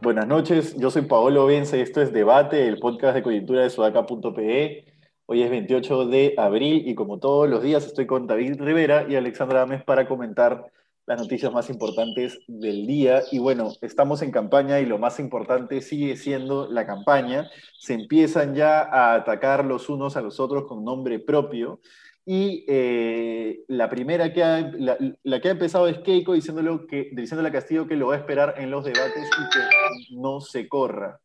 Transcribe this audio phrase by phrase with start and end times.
[0.00, 4.84] Buenas noches, yo soy Paolo Vence esto es Debate, el podcast de coyuntura de sudaca.pe.
[5.26, 9.16] Hoy es 28 de abril y como todos los días estoy con David Rivera y
[9.16, 10.70] Alexandra Ames para comentar
[11.06, 13.22] las noticias más importantes del día.
[13.30, 17.50] Y bueno, estamos en campaña y lo más importante sigue siendo la campaña.
[17.78, 21.80] Se empiezan ya a atacar los unos a los otros con nombre propio.
[22.26, 27.50] Y eh, la primera que ha, la, que ha empezado es Keiko diciéndole, que, diciéndole
[27.50, 31.20] a Castillo que lo va a esperar en los debates y que no se corra.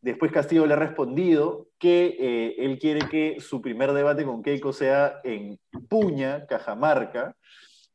[0.00, 4.72] Después Castillo le ha respondido que eh, él quiere que su primer debate con Keiko
[4.72, 5.58] sea en
[5.88, 7.36] Puña, Cajamarca,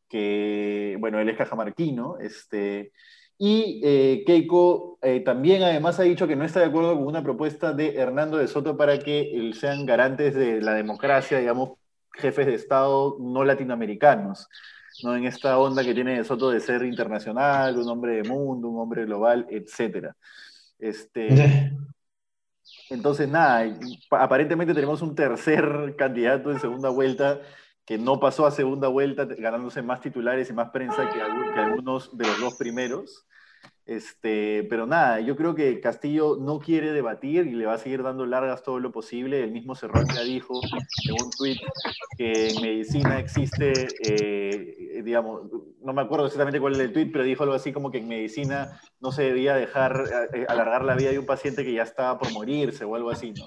[0.10, 2.92] que, bueno, él es cajamarquino, este,
[3.38, 7.72] y eh, Keiko también además ha dicho que no está de acuerdo con una propuesta
[7.72, 11.80] de Hernando de Soto para que sean garantes de la democracia, digamos,
[12.20, 14.48] jefes de Estado no latinoamericanos,
[15.04, 15.16] ¿no?
[15.16, 19.06] en esta onda que tiene Soto de ser internacional, un hombre de mundo, un hombre
[19.06, 20.14] global, etc.
[20.78, 21.72] Este,
[22.90, 23.78] entonces, nada,
[24.12, 27.42] aparentemente tenemos un tercer candidato en segunda vuelta
[27.90, 31.20] que no pasó a segunda vuelta ganándose más titulares y más prensa que,
[31.60, 33.26] algunos de los dos primeros.
[33.84, 38.04] Este, pero nada, yo creo que Castillo no quiere debatir y le va a seguir
[38.04, 39.44] dando largas todo lo posible.
[39.44, 40.62] El mismo Cerrón ya dijo
[41.08, 41.58] en un tuit
[42.16, 45.50] que en medicina existe, eh, digamos,
[45.82, 48.08] no me acuerdo exactamente cuál es el tuit, pero dijo algo así como que en
[48.08, 50.04] medicina no se debía dejar
[50.36, 53.32] eh, alargar la vida de un paciente que ya estaba por morirse o algo así,
[53.32, 53.46] ¿no?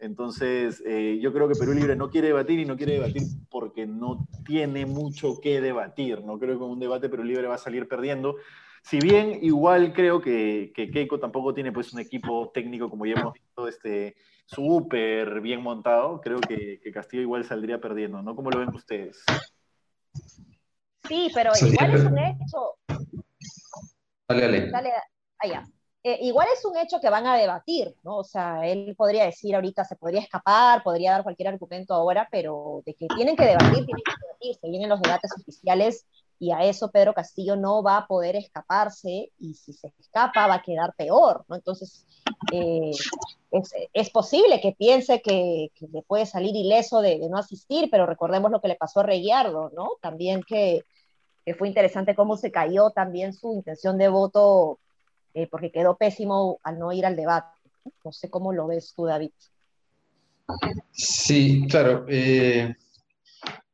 [0.00, 3.86] Entonces, eh, yo creo que Perú Libre no quiere debatir y no quiere debatir porque
[3.86, 6.22] no tiene mucho que debatir.
[6.22, 8.36] No creo que con un debate Perú Libre va a salir perdiendo
[8.82, 13.34] si bien igual creo que, Keiko tampoco tiene pues un equipo técnico como ya hemos
[13.34, 18.34] visto este súper bien montado, creo que, Castillo igual saldría perdiendo, ¿no?
[18.34, 19.22] ¿Cómo lo ven ustedes?
[21.06, 22.78] Sí, pero igual es un hecho.
[24.26, 24.70] Dale, dale.
[24.70, 24.90] Dale,
[25.38, 25.66] allá.
[26.04, 28.18] Eh, igual es un hecho que van a debatir, ¿no?
[28.18, 32.82] O sea, él podría decir ahorita, se podría escapar, podría dar cualquier argumento ahora, pero
[32.86, 36.06] de que tienen que debatir, tienen que debatir, se vienen los debates oficiales
[36.38, 40.54] y a eso Pedro Castillo no va a poder escaparse y si se escapa va
[40.54, 41.56] a quedar peor, ¿no?
[41.56, 42.06] Entonces,
[42.52, 42.92] eh,
[43.92, 48.60] es, posible que piense que, le puede salir ileso de, no asistir, pero recordemos lo
[48.60, 49.90] que le pasó a Reguiardo, ¿no?
[50.00, 50.84] También que,
[51.58, 54.78] fue interesante cómo se cayó también su intención de voto
[55.38, 57.46] eh, porque quedó pésimo al no ir al debate.
[58.04, 59.30] No sé cómo lo ves tú, David.
[60.90, 62.06] Sí, claro.
[62.08, 62.74] Eh,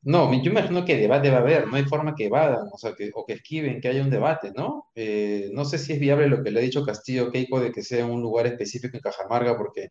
[0.03, 2.95] no, yo imagino que debate va a haber, no hay forma que vadan, o sea,
[2.95, 4.91] que, o que esquiven, que haya un debate, ¿no?
[4.95, 7.83] Eh, no sé si es viable lo que le ha dicho Castillo Keiko de que
[7.83, 9.89] sea en un lugar específico en Cajamarca, porque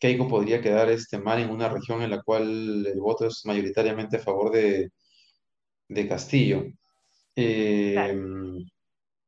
[0.00, 4.16] Keiko podría quedar este, mal en una región en la cual el voto es mayoritariamente
[4.16, 4.90] a favor de,
[6.08, 6.64] Castillo.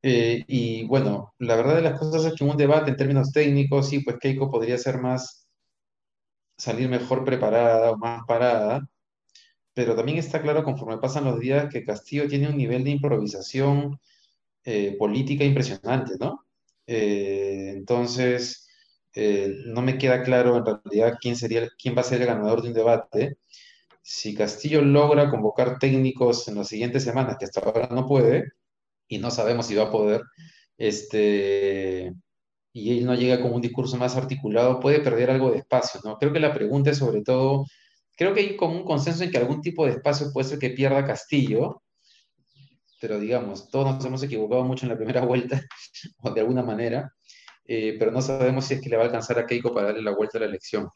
[0.02, 3.88] Eh, y bueno, la verdad de las cosas es que un debate en términos técnicos,
[3.88, 5.46] sí, pues Keiko podría ser más,
[6.56, 8.82] salir mejor preparada o más parada
[9.74, 13.98] pero también está claro conforme pasan los días que Castillo tiene un nivel de improvisación
[14.64, 16.44] eh, política impresionante, ¿no?
[16.86, 18.68] Eh, entonces,
[19.66, 22.68] no me queda claro en realidad quién, sería, quién va a ser el ganador de
[22.68, 23.38] un debate.
[24.02, 28.52] Si Castillo logra convocar técnicos en las siguientes semanas, que hasta ahora no puede,
[29.10, 30.22] y no sabemos si va a poder,
[30.78, 32.14] este,
[32.72, 36.16] y él no llega con un discurso más articulado, puede perder algo de espacio, ¿no?
[36.16, 37.66] Creo que la pregunta es sobre todo
[38.20, 40.68] Creo que hay como un consenso en que algún tipo de espacio puede ser que
[40.68, 41.82] pierda Castillo,
[43.00, 45.62] pero digamos, todos nos hemos equivocado mucho en la primera vuelta,
[46.18, 47.14] o de alguna manera,
[47.64, 50.02] eh, pero no sabemos si es que le va a alcanzar a Keiko para darle
[50.02, 50.90] la vuelta a la elección.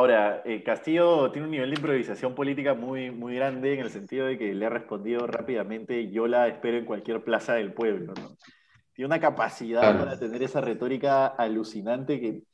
[0.00, 4.24] Ahora, eh, Castillo tiene un nivel de improvisación política muy, muy grande en el sentido
[4.24, 8.14] de que le ha respondido rápidamente, yo la espero en cualquier plaza del pueblo.
[8.94, 12.44] Tiene una capacidad para tener esa retórica alucinante que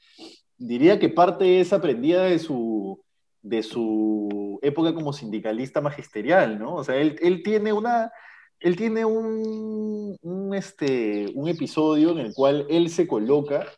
[0.58, 3.00] diría que parte es aprendida de su,
[3.42, 6.74] de su época como sindicalista magisterial, ¿no?
[6.74, 8.10] O sea, él, tiene una,
[8.58, 10.18] él tiene un,
[10.52, 13.68] este, un episodio en el cual él se coloca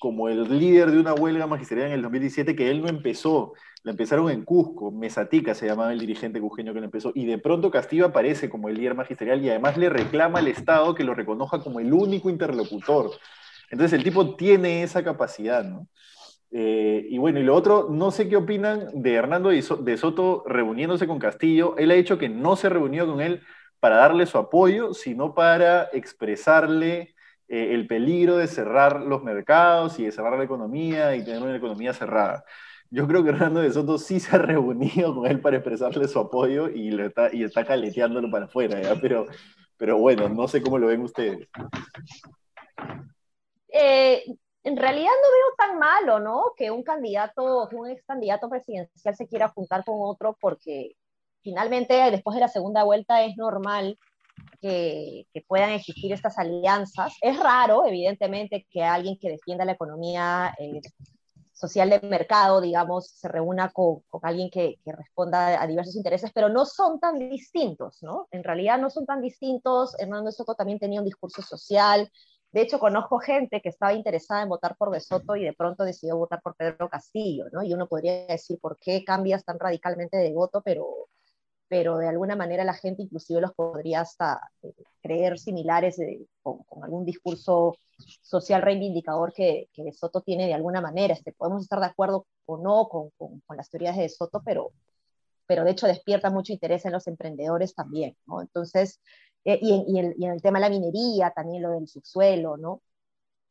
[0.00, 3.52] como el líder de una huelga magisterial en el 2017 que él no empezó,
[3.84, 7.36] la empezaron en Cusco, Mesatica se llamaba el dirigente cusqueño que lo empezó, y de
[7.36, 11.14] pronto Castillo aparece como el líder magisterial y además le reclama al Estado que lo
[11.14, 13.10] reconozca como el único interlocutor.
[13.70, 15.86] Entonces el tipo tiene esa capacidad, ¿no?
[16.50, 21.06] Eh, y bueno, y lo otro, no sé qué opinan de Hernando de Soto reuniéndose
[21.06, 21.76] con Castillo.
[21.76, 23.42] Él ha dicho que no se reunió con él
[23.78, 27.14] para darle su apoyo, sino para expresarle
[27.52, 31.56] eh, el peligro de cerrar los mercados y de cerrar la economía y tener una
[31.56, 32.44] economía cerrada.
[32.90, 36.20] Yo creo que Hernando de Soto sí se ha reunido con él para expresarle su
[36.20, 39.26] apoyo y, lo está, y está caleteándolo para afuera, Pero,
[39.76, 41.48] pero bueno, no sé cómo lo ven ustedes.
[43.66, 44.22] Eh,
[44.62, 46.52] en realidad no veo tan malo, ¿no?
[46.56, 50.92] Que un candidato, que un ex candidato presidencial se quiera juntar con otro porque
[51.42, 53.98] finalmente después de la segunda vuelta es normal
[54.60, 57.14] que, puedan existir estas alianzas.
[57.20, 60.80] Es raro, evidentemente, que alguien que defienda la economía eh,
[61.60, 66.64] social de mercado, digamos, se reúna con, alguien que, responda a diversos intereses, pero no
[66.64, 68.28] son tan distintos, ¿no?
[68.30, 69.94] En realidad no son tan distintos.
[69.98, 72.10] Hernando Soto también tenía un discurso social.
[72.52, 75.84] De hecho, conozco gente que estaba interesada en votar por De Soto y de pronto
[75.84, 77.62] decidió votar por Pedro Castillo, ¿no?
[77.62, 80.62] Y uno podría decir, ¿por qué cambias tan radicalmente de voto?
[80.62, 81.08] Pero
[81.70, 85.98] pero de alguna manera la gente inclusive los podría hasta eh, creer similares
[86.42, 87.76] con, algún discurso
[88.22, 91.14] social reivindicador que, que, Soto tiene de alguna manera.
[91.14, 94.72] Este, podemos estar de acuerdo o no con, con, las teorías de Soto, pero,
[95.46, 98.40] pero de hecho despierta mucho interés en los emprendedores también, ¿no?
[98.42, 99.00] Entonces,
[99.44, 102.82] eh, y, y, en, el, tema de la minería, también lo del subsuelo, ¿no?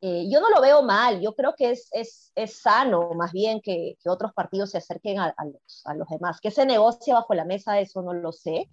[0.02, 3.60] Eh, yo no lo veo mal, yo creo que es, es, es sano más bien
[3.60, 6.40] que, que, otros partidos se acerquen a, a, los, a, los, demás.
[6.40, 8.70] Que se negocie bajo la mesa, eso no lo sé,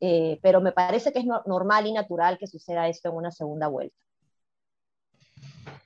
[0.00, 3.68] eh, pero me parece que es normal y natural que suceda esto en una segunda
[3.68, 3.96] vuelta.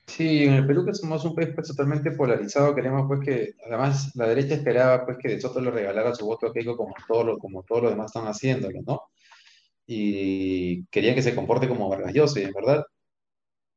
[0.05, 4.15] Sí, en el Perú que somos un país pues, totalmente polarizado, queremos pues que, además
[4.15, 7.25] la derecha esperaba pues que De Soto le regalara su voto a Keiko como todos
[7.25, 9.01] los como todos los demás están haciéndolo, ¿no?
[9.85, 12.85] Y querían que se comporte como Vargas Llosa, y en verdad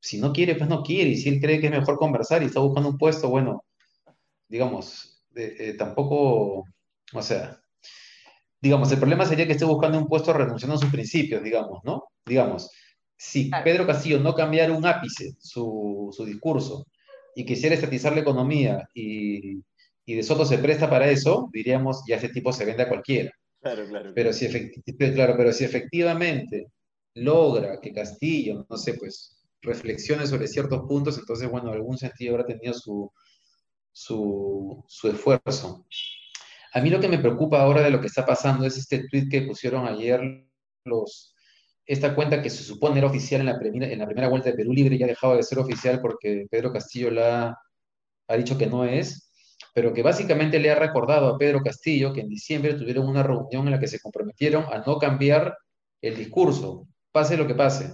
[0.00, 2.46] si no quiere, pues no quiere, y si él cree que es mejor conversar y
[2.46, 3.64] está buscando un puesto, bueno,
[4.48, 6.64] digamos, eh, tampoco,
[7.12, 7.60] o sea,
[8.60, 12.04] digamos, el problema sería que esté buscando un puesto renunciando a sus principios, digamos, ¿no?
[12.26, 12.70] Digamos,
[13.16, 16.86] si Pedro Castillo no cambiara un ápice su, su discurso
[17.34, 19.62] y quisiera estatizar la economía y,
[20.06, 23.30] y, de Soto se presta para eso, diríamos, ya ese tipo se vende a cualquiera.
[23.60, 24.12] Claro, claro.
[24.14, 24.48] Pero si,
[25.14, 26.68] claro, pero si efectivamente
[27.14, 32.34] logra que Castillo, no sé, pues reflexiones sobre ciertos puntos, entonces, bueno, en algún sentido
[32.34, 33.12] habrá tenido su,
[33.92, 35.86] su, esfuerzo.
[36.72, 39.28] A mí lo que me preocupa ahora de lo que está pasando es este tweet
[39.28, 40.46] que pusieron ayer
[40.84, 41.34] los,
[41.84, 44.56] esta cuenta que se supone era oficial en la, primera, en la primera vuelta de
[44.56, 47.58] Perú Libre ya ha dejado de ser oficial porque Pedro Castillo la,
[48.28, 49.32] ha dicho que no es,
[49.74, 53.66] pero que básicamente le ha recordado a Pedro Castillo que en diciembre tuvieron una reunión
[53.66, 55.56] en la que se comprometieron a no cambiar
[56.00, 57.92] el discurso, pase lo que pase.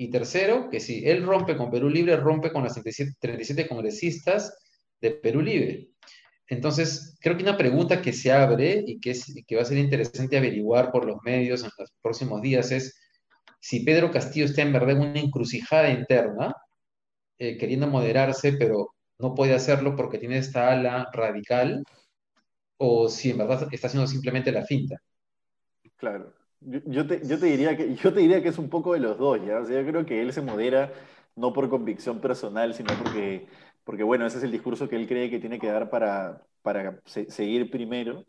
[0.00, 4.56] Y tercero, que si él rompe con Perú Libre, rompe con las 37, congresistas
[4.98, 5.90] de Perú Libre.
[6.48, 9.76] Entonces, creo que una pregunta que se abre y que, es, que va a ser
[9.76, 12.98] interesante averiguar por los medios en los próximos días es
[13.60, 16.54] si Pedro Castillo está en verdad en una encrucijada interna,
[17.36, 21.84] eh, queriendo moderarse, pero no puede hacerlo porque tiene esta ala radical,
[22.78, 24.96] o si en verdad está haciendo simplemente la finta.
[25.98, 26.39] Claro.
[26.60, 29.16] Yo te, yo, te diría que, yo te diría que es un poco de los
[29.18, 29.60] dos, ¿ya?
[29.60, 30.92] O sea, yo creo que él se modera
[31.34, 33.46] no por convicción personal, sino porque,
[33.84, 37.00] porque, bueno, ese es el discurso que él cree que tiene que dar para, para
[37.04, 38.24] seguir primero.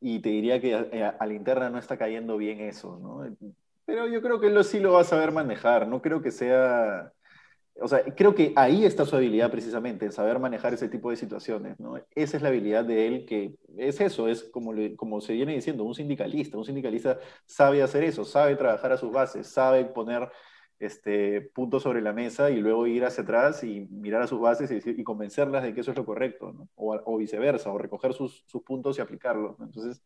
[0.00, 3.36] Y te diría que a, a, la interna no está cayendo bien eso, ¿no?
[3.84, 7.12] Pero yo creo que él sí lo va a saber manejar, no creo que sea
[7.80, 11.16] o sea, creo que ahí está su habilidad precisamente, en saber manejar ese tipo de
[11.16, 11.96] situaciones, ¿no?
[12.14, 15.84] Esa es la habilidad de él que es eso, es como, como se viene diciendo,
[15.84, 16.58] un sindicalista.
[16.58, 20.28] Un sindicalista sabe hacer eso, sabe trabajar a sus bases, sabe poner
[20.78, 24.70] este, puntos sobre la mesa y luego ir hacia atrás y mirar a sus bases
[24.86, 28.98] y, convencerlas de que eso es lo correcto, o, viceversa, o recoger sus, sus puntos
[28.98, 29.56] y aplicarlos.
[29.60, 30.02] Entonces,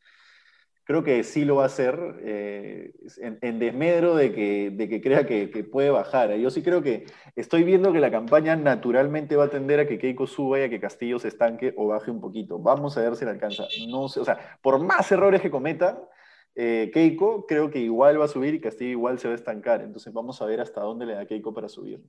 [0.85, 5.27] creo que sí lo va a hacer eh, en, desmedro de que, de que crea
[5.27, 6.35] que, puede bajar.
[6.35, 9.99] Yo sí creo que estoy viendo que la campaña naturalmente va a tender a que
[9.99, 12.59] Keiko suba y a que Castillo se estanque o baje un poquito.
[12.59, 13.65] Vamos a ver si le alcanza.
[13.89, 16.09] No sé, o sea, por más errores que cometa
[16.55, 19.83] eh, Keiko, creo que igual va a subir y Castillo igual se va a estancar.
[19.83, 22.01] Entonces vamos a ver hasta dónde le da Keiko para subir.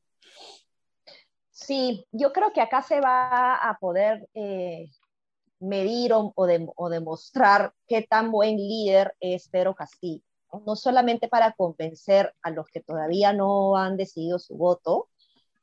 [1.52, 4.90] Sí, yo creo que acá se va a poder eh,
[5.64, 10.24] medir o, demostrar qué tan buen líder es Pedro Castillo.
[10.66, 10.76] ¿no?
[10.76, 15.10] solamente para convencer a los que todavía no han decidido su voto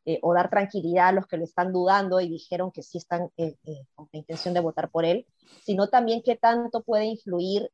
[0.04, 3.30] eh, o dar tranquilidad a los que lo están dudando y dijeron que sí están
[3.36, 5.26] eh, eh, con la intención de votar por él,
[5.62, 7.70] sino también qué tanto puede influir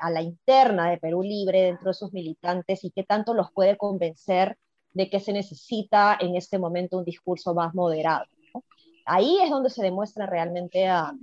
[0.00, 3.78] a la interna de Perú Libre dentro de sus militantes y qué tanto los puede
[3.78, 4.58] convencer
[4.92, 8.26] de que se necesita en este momento un discurso más moderado.
[9.06, 11.14] Ahí es donde se demuestra realmente a,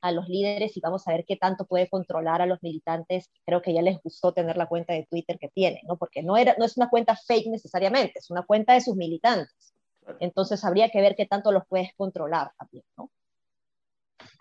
[0.00, 3.30] a los líderes y vamos a ver qué tanto puede controlar a los militantes.
[3.44, 5.96] Creo que ya les gustó tener la cuenta de Twitter que tiene, ¿no?
[5.96, 9.74] Porque no, era, no es una cuenta fake necesariamente, es una cuenta de sus militantes.
[10.18, 13.10] Entonces habría que ver qué tanto los puedes controlar también, ¿no?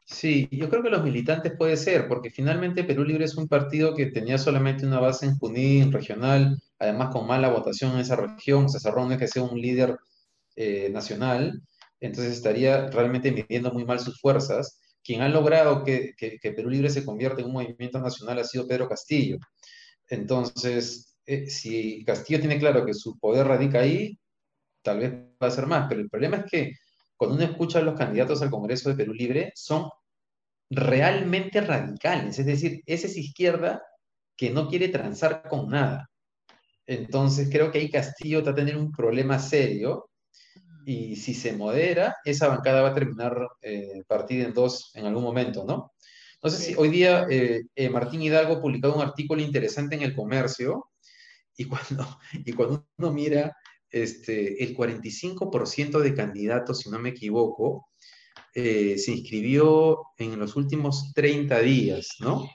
[0.05, 3.93] Sí, yo creo que los militantes puede ser, porque finalmente Perú Libre es un partido
[3.93, 8.69] que tenía solamente una base en Junín, regional, además con mala votación en esa región,
[8.69, 9.97] se cerró que sea un líder
[10.55, 11.61] eh, nacional,
[11.99, 14.79] entonces estaría realmente midiendo muy mal sus fuerzas.
[15.03, 18.87] Quien ha logrado que, Perú Libre se convierta en un movimiento nacional ha sido Pedro
[18.87, 19.37] Castillo.
[20.07, 24.17] Entonces, eh, si Castillo tiene claro que su poder radica ahí,
[24.81, 26.73] tal vez va a ser más, pero el problema es que
[27.15, 29.89] cuando uno escucha a los candidatos al Congreso de Perú Libre, son
[30.69, 33.81] realmente radicales, es decir, esa es izquierda
[34.37, 36.09] que no quiere transar con nada.
[36.85, 40.09] Entonces creo que ahí Castillo va a tener un problema serio
[40.89, 45.23] y si se modera, esa bancada va a terminar eh, partida en dos en algún
[45.23, 45.93] momento, ¿no?
[46.41, 50.01] No sé si hoy día eh, eh, Martín Hidalgo ha publicado un artículo interesante en
[50.01, 50.89] el comercio
[51.55, 52.07] y cuando,
[52.43, 53.55] y cuando uno mira
[53.91, 57.87] este, el 45% de candidatos, si no me equivoco,
[58.55, 62.49] eh, se inscribió en los últimos 30 días, ¿no?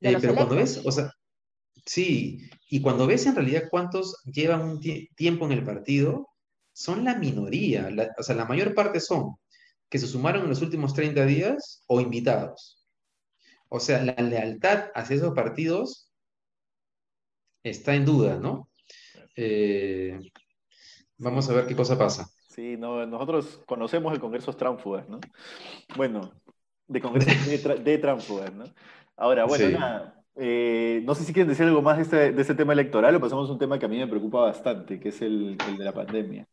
[0.00, 1.12] Pero cuando ves, o sea,
[1.84, 4.80] sí, y cuando ves en realidad cuántos llevan un
[5.14, 6.26] tiempo en el partido,
[6.76, 9.36] son la minoría, o sea, la mayor parte son
[9.88, 12.86] que se sumaron en los últimos 30 días o invitados.
[13.70, 16.12] O sea, la lealtad hacia esos partidos
[17.62, 18.68] está en duda, ¿no?
[19.36, 20.18] Eh,
[21.16, 22.28] Vamos a ver qué cosa pasa.
[22.50, 25.18] Sí, no, nosotros conocemos el Congreso Tránfugas, ¿no?
[25.96, 26.30] Bueno,
[26.88, 27.30] de Congreso
[27.74, 28.64] de, de Tránfugas, ¿no?
[29.16, 32.54] Ahora, bueno, nada, eh, no sé si quieren decir algo más de este, de este,
[32.54, 35.22] tema electoral o pasamos a un tema que a mí me preocupa bastante, que es
[35.22, 36.46] el, el de la pandemia.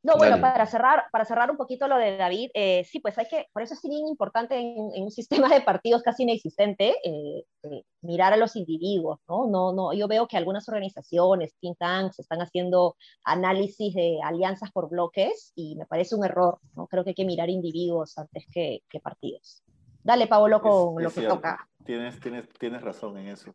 [0.00, 3.26] No, bueno, para cerrar, para cerrar un poquito lo de David, eh, sí, pues hay
[3.26, 7.82] que, por eso es bien importante en, un sistema de partidos casi inexistente, eh, eh,
[8.02, 9.48] mirar a los individuos, ¿no?
[9.48, 14.88] No, no, yo veo que algunas organizaciones, think tanks, están haciendo análisis de alianzas por
[14.88, 16.86] bloques y me parece un error, ¿no?
[16.86, 19.62] Creo que hay que mirar individuos antes que, que partidos.
[20.02, 21.68] Dale, Pablo, con lo que toca.
[21.84, 23.54] Tienes, tienes, tienes razón en eso.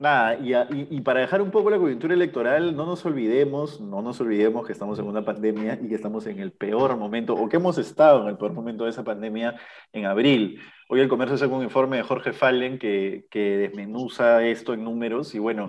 [0.00, 4.64] Nada, y, para dejar un poco la coyuntura electoral, no nos olvidemos, no nos olvidemos
[4.64, 7.78] que estamos en una pandemia y que estamos en el peor momento, o que hemos
[7.78, 9.56] estado en el peor momento de esa pandemia
[9.92, 10.60] en abril.
[10.88, 15.34] Hoy el comercio sacó un informe de Jorge Fallen que, que desmenuza esto en números
[15.34, 15.66] y bueno,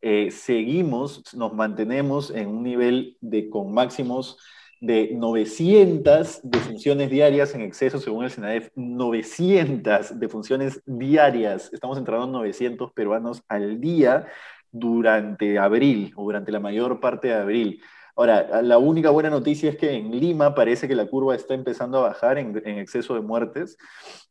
[0.00, 4.38] eh, seguimos, nos mantenemos en un nivel de con máximos
[4.82, 11.72] de 900 defunciones diarias en exceso, según el SENADEF, 900 defunciones diarias.
[11.72, 14.26] Estamos entrando en 900 peruanos al día
[14.72, 17.80] durante abril o durante la mayor parte de abril.
[18.14, 21.98] Ahora, la única buena noticia es que en Lima parece que la curva está empezando
[21.98, 23.78] a bajar en, exceso de muertes.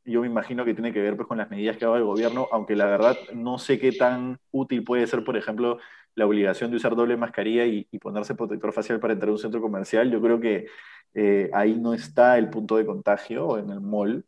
[0.05, 2.47] Yo me imagino que tiene que ver pues, con las medidas que ha el gobierno,
[2.51, 5.79] aunque la verdad no sé qué tan útil puede ser, por ejemplo,
[6.13, 9.61] la obligación de usar doble mascarilla y, ponerse protector facial para entrar a un centro
[9.61, 10.67] comercial, yo creo que
[11.13, 14.25] eh, ahí no está el punto de contagio en el mall,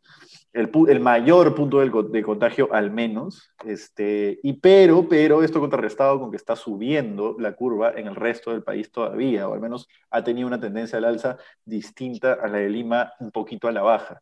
[0.52, 6.30] el, el mayor punto de, contagio al menos, este, y pero, pero esto contrarrestado con
[6.30, 10.22] que está subiendo la curva en el resto del país todavía, o al menos ha
[10.22, 14.20] tenido una tendencia al alza distinta a la de Lima, un poquito a la baja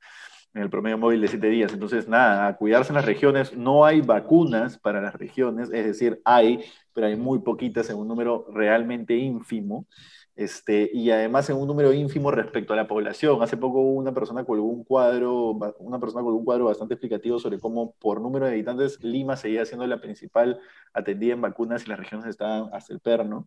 [0.54, 1.73] en el promedio móvil de siete días.
[1.73, 3.57] Entonces, nada, cuidarse en las regiones.
[3.57, 8.09] No hay vacunas para las regiones, es decir, hay, pero hay muy poquitas en un
[8.09, 9.87] número realmente ínfimo.
[10.35, 13.43] Este, y además en un número ínfimo respecto a la población.
[13.43, 17.59] Hace poco una persona colgó un cuadro, una persona colgó un cuadro bastante explicativo sobre
[17.59, 20.59] cómo por número de habitantes Lima seguía siendo la principal
[20.95, 23.47] atendida en vacunas y las regiones estaban hasta el perno.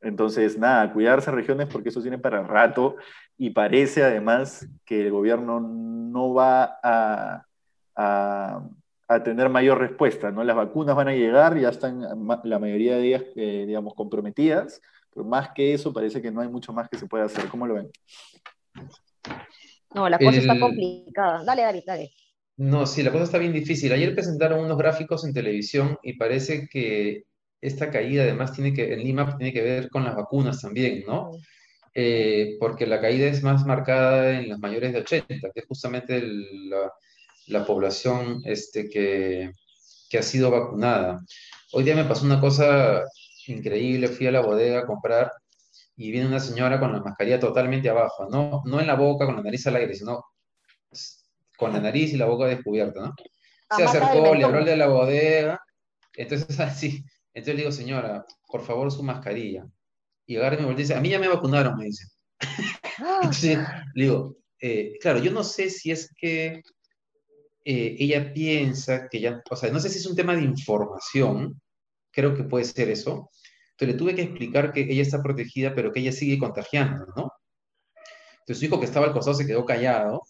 [0.00, 2.96] Entonces, nada, cuidarse regiones porque eso tiene para rato
[3.38, 7.46] y parece además que el gobierno no va a,
[7.96, 10.44] a, tener mayor respuesta, ¿no?
[10.44, 12.00] Las vacunas van a llegar, ya están
[12.44, 14.80] la mayoría de ellas, eh, digamos, comprometidas,
[15.16, 17.48] pero más que eso parece que no hay mucho más que se pueda hacer.
[17.48, 17.90] ¿Cómo lo ven?
[19.94, 21.42] No, la cosa está complicada.
[21.42, 22.12] Dale, David, dale.
[22.58, 23.90] No, sí, la cosa está bien difícil.
[23.94, 27.24] Ayer presentaron unos gráficos en televisión y parece que
[27.62, 31.30] esta caída además tiene que, en Lima tiene que ver con las vacunas también, ¿no?
[31.94, 36.22] Eh, porque la caída es más marcada en los mayores de 80, que es justamente
[37.46, 39.50] la, población este, que,
[40.10, 41.24] que ha sido vacunada.
[41.72, 43.02] Hoy día me pasó una cosa
[43.48, 45.32] increíble, fui a la bodega a comprar
[45.96, 49.36] y viene una señora con la mascarilla totalmente abajo, no, no en la boca, con
[49.36, 50.24] la nariz al aire, sino
[51.56, 53.14] con la nariz y la boca descubierta, ¿no?
[53.76, 55.60] Se acercó, le habló de la bodega,
[56.14, 59.66] entonces así, entonces le digo, señora, por favor, su mascarilla.
[60.26, 62.06] Y agarra y me dice, a mí ya me vacunaron, me dice.
[63.22, 63.58] Entonces
[63.94, 66.62] le digo, eh, claro, yo no sé si es que
[67.64, 71.60] eh, ella piensa que ya, o sea, no sé si es un tema de información,
[72.16, 73.30] creo que puede ser eso,
[73.78, 77.30] pero le tuve que explicar que ella está protegida, pero que ella sigue contagiando, ¿no?
[78.40, 80.22] Entonces su hijo que estaba al costado se quedó callado,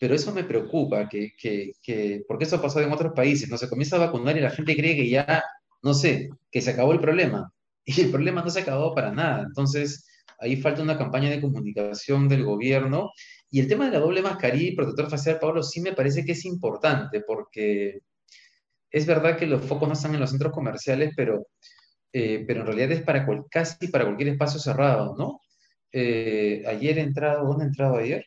[0.00, 3.58] pero eso me preocupa, que, que, que, porque eso ha pasado en otros países, no
[3.58, 5.44] se comienza a vacunar y la gente cree que ya,
[5.82, 7.52] no sé, que se acabó el problema,
[7.84, 10.08] y el problema no se acabó para nada, entonces
[10.40, 13.10] ahí falta una campaña de comunicación del gobierno,
[13.50, 16.32] y el tema de la doble mascarilla y protector facial, Pablo, sí me parece que
[16.32, 18.00] es importante, porque
[18.94, 21.48] es verdad que los focos no están en los centros comerciales, pero,
[22.12, 25.40] eh, pero en realidad es para casi para cualquier espacio cerrado, ¿no?
[25.90, 28.24] Eh, ayer he entrado, ¿dónde he entrado ayer?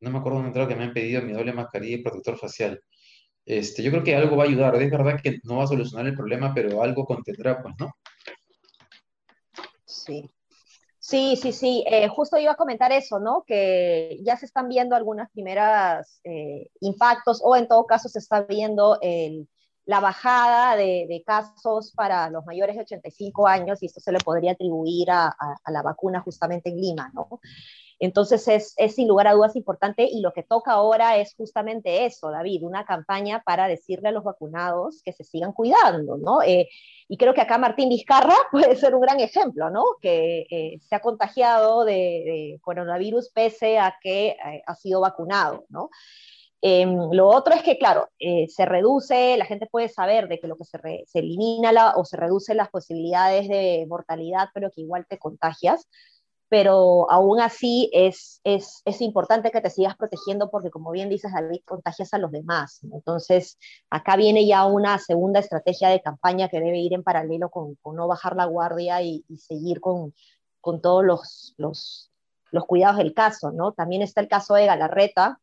[0.00, 2.36] No me acuerdo dónde he entrado que me han pedido mi doble mascarilla y protector
[2.36, 2.78] facial.
[3.46, 4.74] Este, yo creo que algo va a ayudar.
[4.82, 7.96] Es verdad que no va a solucionar el problema, pero algo contendrá, pues, ¿no?
[9.86, 10.30] Sí.
[11.08, 11.84] Sí, sí, sí.
[11.86, 13.44] Eh, justo iba a comentar eso, ¿no?
[13.46, 18.42] Que ya se están viendo algunas primeras eh, impactos o en todo caso se está
[18.42, 18.98] viendo
[19.84, 24.52] la bajada de, casos para los mayores de 85 años y esto se le podría
[24.52, 27.40] atribuir a, a la vacuna justamente en Lima, ¿no?
[27.98, 32.30] Entonces es, sin lugar a dudas importante y lo que toca ahora es justamente eso,
[32.30, 36.42] David, una campaña para decirle a los vacunados que se sigan cuidando, ¿no?
[36.42, 36.68] Eh,
[37.08, 39.84] y creo que acá Martín Vizcarra puede ser un gran ejemplo, ¿no?
[40.02, 45.88] Que eh, se ha contagiado de, coronavirus pese a que eh, ha sido vacunado, ¿no?
[46.62, 50.56] Em, lo otro es que, claro, se reduce, la gente puede saber de que lo
[50.56, 55.06] que se, se elimina la, o se reduce las posibilidades de mortalidad, pero que igual
[55.08, 55.86] te contagias
[56.48, 61.32] pero aún así es, es, es, importante que te sigas protegiendo porque, como bien dices,
[61.32, 62.80] David, contagias a los demás.
[62.92, 63.58] Entonces,
[63.90, 67.96] acá viene ya una segunda estrategia de campaña que debe ir en paralelo con, con
[67.96, 70.14] no bajar la guardia y, y seguir con,
[70.60, 72.12] con todos los, los,
[72.52, 73.72] los, cuidados del caso, ¿no?
[73.72, 75.40] También está el caso de Galarreta,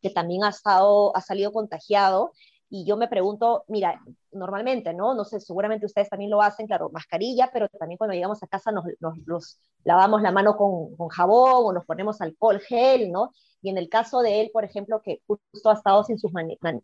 [0.00, 2.32] que también ha, estado, ha salido contagiado
[2.70, 5.14] y yo me pregunto, mira, normalmente, ¿no?
[5.14, 8.70] No sé, seguramente ustedes también lo hacen, claro, mascarilla, pero también cuando llegamos a casa
[8.72, 13.32] nos, nos, lavamos la mano con, con, jabón o nos ponemos alcohol gel, ¿no?
[13.62, 16.30] Y en el caso de él, por ejemplo, que justo ha estado sin sus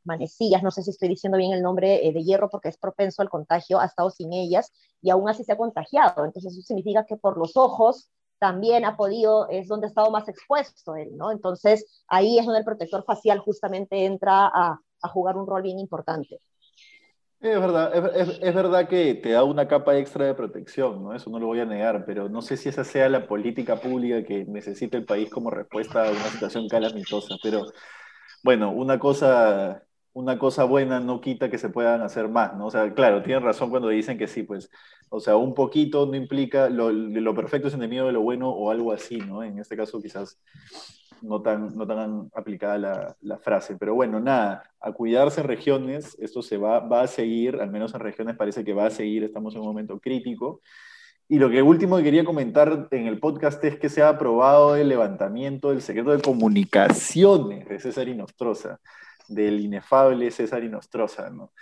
[0.05, 3.23] manecillas, no sé si estoy diciendo bien el nombre eh, de hierro porque es propenso
[3.23, 6.25] al contagio, ha estado sin ellas y aún así se ha contagiado.
[6.25, 10.29] Entonces eso significa que por los ojos también ha podido, es donde ha estado más
[10.29, 11.31] expuesto él, ¿no?
[11.31, 15.79] Entonces ahí es donde el protector facial justamente entra a, a jugar un rol bien
[15.79, 16.41] importante.
[17.41, 21.15] Es verdad, es, es, verdad que te da una capa extra de protección, ¿no?
[21.15, 24.25] Eso no lo voy a negar, pero no sé si esa sea la política pública
[24.25, 27.37] que necesita el país como respuesta a una situación calamitosa.
[27.43, 27.67] Pero
[28.43, 29.83] bueno, una cosa,
[30.15, 32.67] una cosa buena no quita que se puedan hacer más, ¿no?
[32.67, 34.71] O sea, claro, tienen razón cuando dicen que sí, pues,
[35.11, 38.71] o sea, un poquito no implica, lo, lo perfecto es enemigo de lo bueno o
[38.71, 39.43] algo así, ¿no?
[39.43, 40.39] En este caso quizás
[41.23, 43.77] no tan, no tan aplicada la, la, frase.
[43.77, 47.95] Pero bueno, nada, a cuidarse en regiones, esto se va, va a seguir, al menos
[47.95, 50.61] en regiones parece que va a seguir, estamos en un momento crítico.
[51.29, 54.77] Y lo que último que quería comentar en el podcast es que se ha aprobado
[54.77, 58.79] el levantamiento del secreto de comunicaciones de César Inostroza,
[59.29, 61.53] del inefable César Inostroza, ¿no?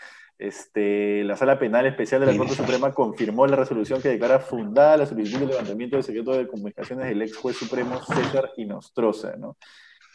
[0.43, 4.97] Este, la Sala Penal Especial de la Corte Suprema confirmó la resolución que declara fundada
[4.97, 9.57] la solicitud de levantamiento del secreto de comunicaciones del ex juez supremo César Inostroza, ¿no?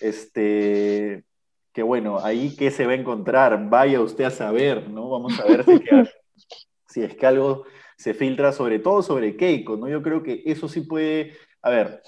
[0.02, 1.24] Este,
[1.72, 5.10] que bueno, ahí qué se va a encontrar, vaya usted a saber, ¿no?
[5.10, 5.80] Vamos a ver si,
[6.90, 7.64] si es que algo
[7.96, 9.88] se filtra, sobre todo sobre Keiko, ¿no?
[9.88, 12.02] Yo creo que eso sí puede, a ver,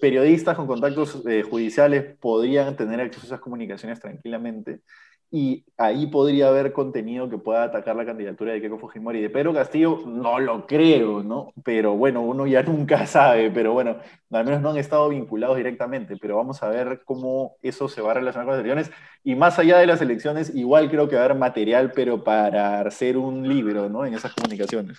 [0.00, 4.80] periodistas con contactos eh, judiciales podrían tener acceso a esas comunicaciones tranquilamente,
[5.32, 9.20] y ahí podría haber contenido que pueda atacar la candidatura de Keiko Fujimori.
[9.20, 11.52] De Pedro Castillo no lo creo, ¿no?
[11.64, 13.96] Pero bueno, uno ya nunca sabe, pero bueno,
[14.32, 18.10] al menos no han estado vinculados directamente, pero vamos a ver cómo eso se va
[18.10, 18.90] a relacionar con las elecciones.
[19.22, 22.80] Y más allá de las elecciones, igual creo que va a haber material, pero para
[22.80, 24.04] hacer un libro, ¿no?
[24.04, 24.98] En esas comunicaciones.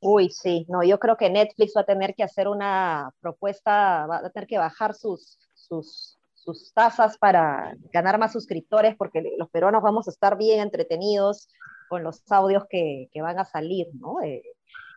[0.00, 4.18] Uy, sí, no, yo creo que Netflix va a tener que hacer una propuesta, va
[4.18, 9.82] a tener que bajar sus, sus sus tasas para ganar más suscriptores, porque los peruanos
[9.82, 11.48] vamos a estar bien entretenidos
[11.88, 14.20] con los audios que, que van a salir, ¿no?
[14.22, 14.42] Eh,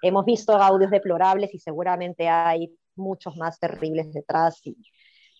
[0.01, 4.75] hemos visto audios deplorables y seguramente hay muchos más terribles detrás y,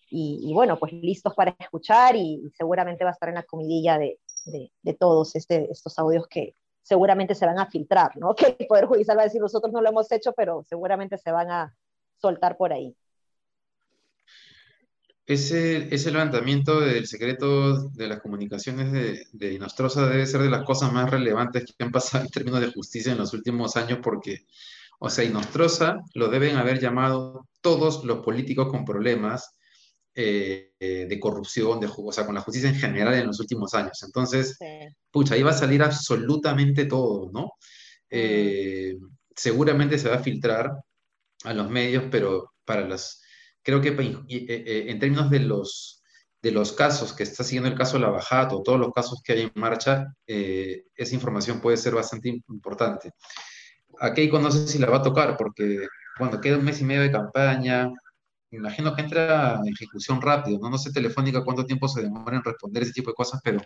[0.10, 4.20] y, bueno, pues listos para escuchar y, seguramente va a estar en la comidilla de,
[4.46, 8.36] de, de, todos este, estos audios que seguramente se van a filtrar, ¿no?
[8.36, 11.32] Que el Poder Judicial va a decir, nosotros no lo hemos hecho, pero seguramente se
[11.32, 11.76] van a
[12.18, 12.96] soltar por ahí.
[15.28, 20.64] Ese, ese levantamiento del secreto de las comunicaciones de, de Inostroza debe ser de las
[20.64, 24.46] cosas más relevantes que han pasado en términos de justicia en los últimos años porque,
[25.00, 29.56] o sea, Inostroza lo deben haber llamado todos los políticos con problemas
[30.14, 34.02] eh, de corrupción, de, o sea, con la justicia en general en los últimos años.
[34.04, 34.58] Entonces,
[35.12, 37.52] pucha, ahí va a salir absolutamente todo, ¿no?
[38.10, 38.96] Eh,
[39.36, 40.72] seguramente se va a filtrar
[41.44, 43.25] a los medios, pero para las,
[43.66, 46.04] creo que eh, en términos de los,
[46.42, 49.52] de los casos que está siguiendo el caso Lavajato, todos los casos que hay en
[49.56, 53.12] marcha, esa información puede ser bastante importante.
[54.00, 56.84] A Keiko no sé si la va a tocar, porque cuando queda un mes y
[56.84, 57.90] medio de campaña,
[58.52, 60.70] imagino que entra en ejecución rápido, ¿no?
[60.70, 63.60] No sé Telefónica cuánto tiempo se demora en responder ese tipo de cosas, pero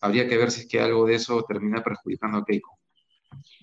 [0.00, 2.78] habría que ver si es que algo de eso termina perjudicando a Keiko.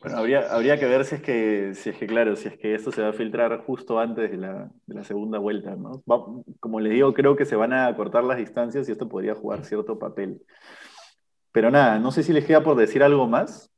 [0.01, 2.73] Bueno, habría, habría que ver si es que, si es que, claro, si es que
[2.73, 6.03] esto se va a filtrar justo antes de la, de la segunda vuelta, ¿no?
[6.59, 9.63] como les digo, creo que se van a cortar las distancias y esto podría jugar
[9.63, 10.41] cierto papel.
[11.51, 13.69] Pero nada, no sé si les queda por decir algo más.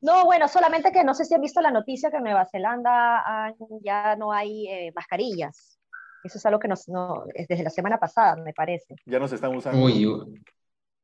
[0.00, 3.52] No, bueno, solamente que no sé si han visto la noticia que en Nueva Zelanda
[3.82, 5.78] ya no hay eh, mascarillas.
[6.22, 8.94] Eso es algo que nos, no, es desde la semana pasada, me parece.
[9.04, 9.84] Ya no se están usando.
[9.84, 10.06] Uy,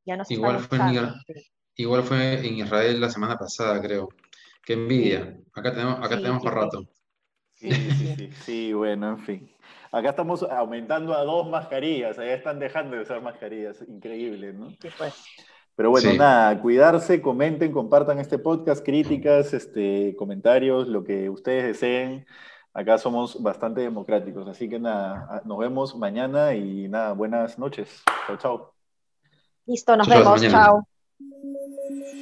[0.05, 1.15] ya no se igual, están fue usando,
[1.77, 4.09] igual fue en Israel la semana pasada, creo.
[4.65, 5.37] Qué envidia.
[5.55, 6.87] Acá tenemos, acá tenemos para rato.
[7.55, 9.51] Sí, sí, sí, sí, bueno, en fin.
[9.91, 14.71] Acá estamos aumentando a dos mascarillas, allá están dejando de usar mascarillas, increíble, ¿no?
[14.71, 15.15] Sí, pues.
[15.75, 22.27] Pero bueno, nada, cuidarse, comenten, compartan este podcast, críticas, este, comentarios, lo que ustedes deseen.
[22.75, 28.03] Acá somos bastante democráticos, así que nada, nos vemos mañana y nada, buenas noches.
[28.27, 28.75] Chao, chao.
[29.67, 30.87] Listo, nos vemos, chao.
[32.01, 32.22] Thank you.